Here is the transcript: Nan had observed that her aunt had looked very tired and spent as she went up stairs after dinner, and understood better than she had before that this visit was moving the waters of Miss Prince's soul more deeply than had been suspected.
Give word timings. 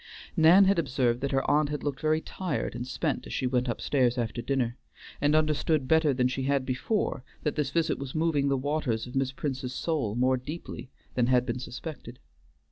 Nan 0.35 0.65
had 0.65 0.79
observed 0.79 1.21
that 1.21 1.31
her 1.31 1.47
aunt 1.47 1.69
had 1.69 1.83
looked 1.83 1.99
very 1.99 2.21
tired 2.21 2.73
and 2.73 2.87
spent 2.87 3.27
as 3.27 3.33
she 3.33 3.45
went 3.45 3.69
up 3.69 3.79
stairs 3.79 4.17
after 4.17 4.41
dinner, 4.41 4.75
and 5.21 5.35
understood 5.35 5.87
better 5.87 6.11
than 6.11 6.27
she 6.27 6.41
had 6.41 6.65
before 6.65 7.23
that 7.43 7.55
this 7.55 7.69
visit 7.69 7.99
was 7.99 8.15
moving 8.15 8.47
the 8.49 8.57
waters 8.57 9.05
of 9.05 9.15
Miss 9.15 9.31
Prince's 9.31 9.75
soul 9.75 10.15
more 10.15 10.37
deeply 10.37 10.89
than 11.13 11.27
had 11.27 11.45
been 11.45 11.59
suspected. 11.59 12.17